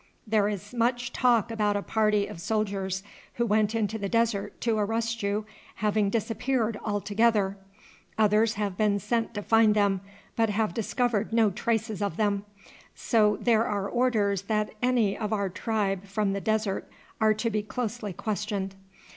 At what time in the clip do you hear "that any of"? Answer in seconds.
14.49-15.31